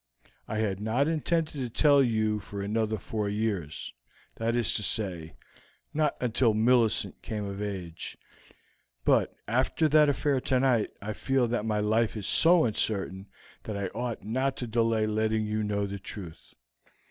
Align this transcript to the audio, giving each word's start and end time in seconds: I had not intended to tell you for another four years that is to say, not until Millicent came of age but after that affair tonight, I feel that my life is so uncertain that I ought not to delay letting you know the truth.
I 0.47 0.57
had 0.57 0.79
not 0.79 1.07
intended 1.07 1.53
to 1.53 1.69
tell 1.69 2.01
you 2.01 2.39
for 2.39 2.59
another 2.63 2.97
four 2.97 3.29
years 3.29 3.93
that 4.37 4.55
is 4.55 4.73
to 4.73 4.81
say, 4.81 5.35
not 5.93 6.17
until 6.19 6.55
Millicent 6.55 7.21
came 7.21 7.45
of 7.45 7.61
age 7.61 8.17
but 9.05 9.35
after 9.47 9.87
that 9.89 10.09
affair 10.09 10.41
tonight, 10.41 10.89
I 11.03 11.13
feel 11.13 11.47
that 11.49 11.65
my 11.65 11.81
life 11.81 12.17
is 12.17 12.25
so 12.25 12.65
uncertain 12.65 13.27
that 13.61 13.77
I 13.77 13.89
ought 13.89 14.23
not 14.23 14.57
to 14.57 14.65
delay 14.65 15.05
letting 15.05 15.45
you 15.45 15.61
know 15.63 15.85
the 15.85 15.99
truth. 15.99 16.55